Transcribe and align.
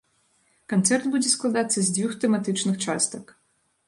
Канцэрт 0.71 1.03
будзе 1.15 1.29
складацца 1.33 1.75
з 1.81 1.93
дзвюх 1.97 2.15
тэматычных 2.23 2.81
частак. 2.87 3.29